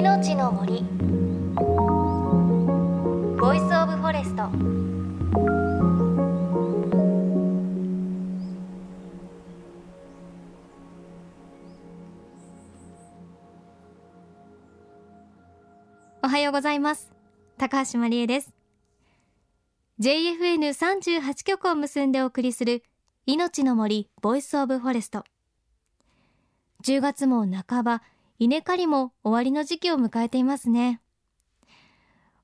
[0.00, 0.82] 命の森。
[3.38, 4.44] ボイスオブフォレスト
[16.22, 17.12] おはようございます。
[17.58, 18.54] 高橋真理恵です。
[20.00, 22.82] JFN38 局を結んでお送りする
[23.26, 25.24] 命の森ボイスオブフォレスト
[26.84, 28.02] 10月も半ば
[28.40, 31.02] 稲刈りも終わりの時期を迎えていますね。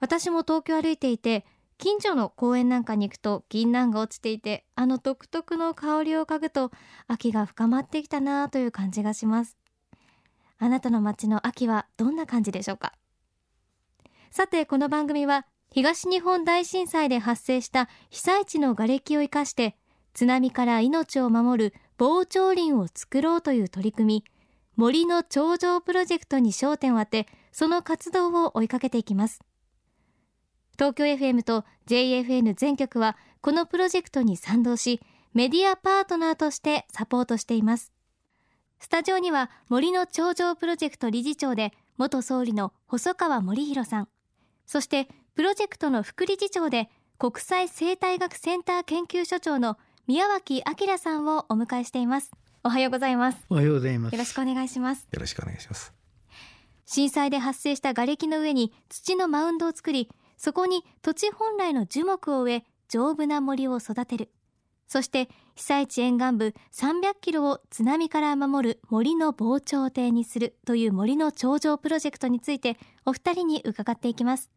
[0.00, 1.46] 私も東京歩いていて
[1.78, 6.72] 近所の公園なんかに行くと銀杏が落ちていてあの独特の香りを嗅ぐと
[7.06, 9.56] 秋が深まってきたなという感じがします。
[10.58, 12.92] あなたの街の秋はどんな感じでしょうか？
[14.32, 19.76] さてこの番組は東日本大震災で発生した被災地の瓦礫を生かして
[20.12, 24.24] 津波から命を守る防潮林を作ろうという取り組み
[24.76, 29.40] 森の頂上プロジェクトに焦点を当てその活動を追いかけていきます。
[30.72, 35.00] 東京 FM と JFN 全局はこのプロジェクトに賛同し
[35.32, 37.92] メディアパートナーとしてサポートしています。
[38.80, 44.08] スタジオには森の頂上プロジェクト理事長で元総理の細川森弘さん。
[44.66, 52.32] そしてプロジェクトの副理事長で国際生態学センター研究所長の宮脇明さんをお迎えしています。
[52.66, 53.38] おはようございます。
[53.50, 54.14] おはようございます。
[54.14, 55.06] よろしくお願いします。
[55.12, 55.92] よろしくお願いします。
[56.86, 64.30] 震災で発生した瓦礫の上に土のマウンドを作りそこに土地本来の樹木を植え丈夫な森を育てる。
[64.88, 74.50] そして被災地沿岸部300キロを津波から守る森の防潮堤にするという森の頂上プロジェクトについてお二人に伺っていきます。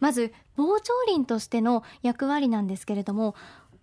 [0.00, 3.36] まず防潮林としての役割なんですけれども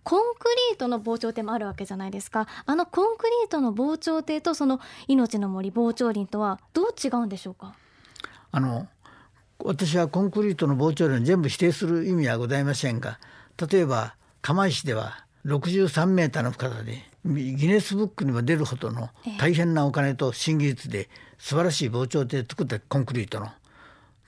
[0.05, 2.47] コンクリートの防潮堤もあるわけじゃないですか。
[2.65, 7.75] あのコンクリートの防潮堤とその命の森防潮林とはどう違うんでしょうか？
[8.51, 8.87] あの
[9.63, 13.19] 私はコンクリートの防潮林を全部否定する意味はございませんが
[13.69, 19.09] 例えば釜石では63メーターの深さでギネスブックにも出るほどの
[19.39, 21.09] 大変なお金と新技術で
[21.39, 23.47] 素晴らしい防潮堤作ったコンクリートの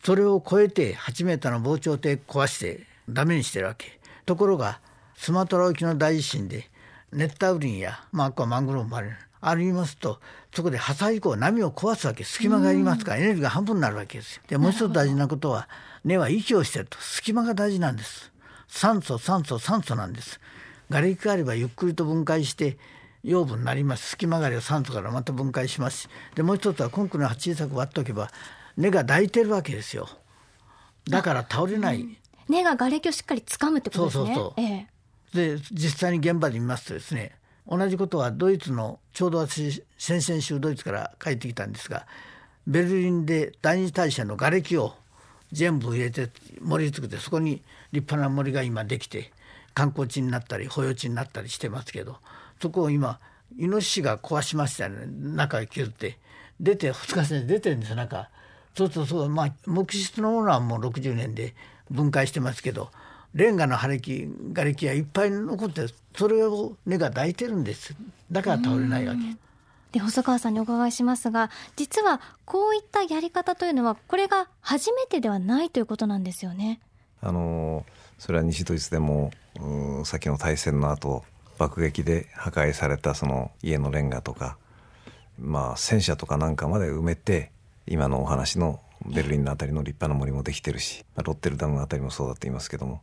[0.03, 3.99] それを超えて8メーターの防潮堤壊してダメにしてるわけ。
[4.25, 4.79] ところが
[5.17, 6.69] スマトラ沖の大地震で
[7.11, 9.11] 熱帯雨林や、まあ、あとはマングローブもある。
[9.39, 10.19] ありますと
[10.53, 14.43] そこで破砕以降波を壊すわけ隙間がありますからエネルギーが半分になるわけですよ。
[14.47, 15.67] でもう一つ大事なことは
[16.03, 18.31] 根は息をしてると隙間が大事なんです。
[18.67, 20.39] 酸素酸素酸素なんです。
[20.89, 22.77] 瓦礫があればゆっくりと分解して
[23.23, 24.11] 養分になります。
[24.11, 28.31] 隙間があれば酸素からまた分解しますでもう一つはコンクリの小さく割っておけば
[28.75, 30.09] 根が抱いてるわけですよ。
[31.09, 32.17] だから倒れない、うん、
[32.49, 34.25] 根が瓦礫をしっかり掴むってことですね。
[34.25, 34.96] そうそうそう、ええ
[35.33, 37.33] で実際に現場で見ますとですね
[37.67, 42.05] 同じことはドイツのちょうど私先々週ドイツから帰ってきたんですが
[42.65, 44.93] ベルリンで第二大社の瓦礫を
[45.51, 46.29] 全部入れて
[46.61, 47.61] 森作ってそこに
[47.91, 49.31] 立派な森が今できて
[49.73, 52.17] 観光地になったり保養地になったりしてますけど
[52.61, 53.19] そこを今
[53.57, 55.05] イノシシが壊しましたね。
[55.05, 56.17] 中へ削って
[56.59, 58.29] 出て2日線で出てるんです中。
[58.75, 61.55] そうするとそうまあ木質のものはもう60年で
[61.89, 62.91] 分解してますけど
[63.33, 67.95] レンガの破礫瓦礫がいっぱい残ってそれを根が抱いてるんです
[68.31, 69.19] だから倒れないわけ。
[69.91, 76.81] で細川さんにお伺いしますが実はこういったやり方というのはこれが初めてではないということなんですよね。
[77.21, 77.85] あの
[78.19, 79.31] それは西ドイツでも
[80.03, 81.23] 先の大戦の後
[81.57, 84.57] 爆撃で破壊されたその家のレンガとか、
[85.39, 87.51] まあ、戦車とかなんかまで埋めて
[87.87, 93.01] 今のお話のベルリンの辺りの立派な森もできてるしロッテルダムの辺りもそうだって言いますけども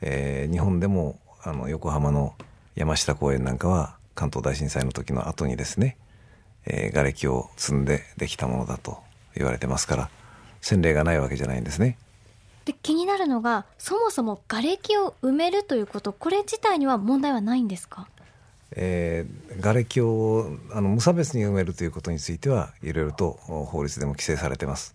[0.00, 2.34] えー、日本でもあの横浜の
[2.74, 5.96] 山下公園なんかは関東大震災の時の後にですね、
[6.66, 8.98] えー、瓦礫を積んでできたものだと
[9.34, 10.10] 言われてますから
[10.60, 11.98] 洗礼がないわけじゃないんですね。
[12.66, 18.06] で気になるのがそもそも瓦礫を埋めるということこれ自体には問題はないんですか？
[18.72, 24.94] えー、瓦礫をあの無差別に埋めるということについてはいろいろと法律でも規制されてます。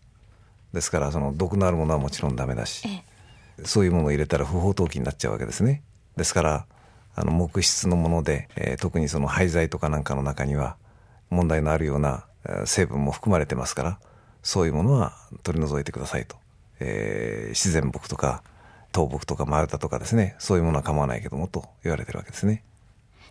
[0.73, 3.14] ですからその毒のあるものはもちろんダメだし、ええ
[3.63, 5.83] そういうものを入れたら不法投棄になっちゃうわけですね。
[6.17, 6.65] ですから
[7.15, 10.75] あの木質のもので、えー、特にその廃材とかなんかの中には
[11.29, 12.25] 問題のあるような
[12.65, 13.99] 成分も含まれてますから
[14.43, 15.13] そういうものは
[15.43, 16.35] 取り除いてくださいと、
[16.79, 18.43] えー、自然木とか
[18.93, 20.35] 倒木とか丸太とかですね。
[20.39, 22.63] そういうものは構わないけどもと言われてるわけですね。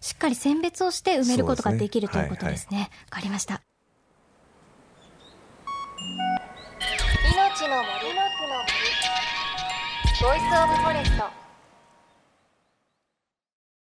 [0.01, 2.77] しっかり選別をして埋めることができる、ね、ということですね。
[2.77, 3.63] わ、はいはい、かりました。
[7.33, 9.24] 命の森の木の森
[10.25, 11.44] ボイスオブフォレスト。